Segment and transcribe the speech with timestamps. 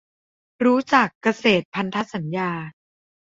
[0.65, 2.49] รู้จัก "เกษตรพันธสัญญา"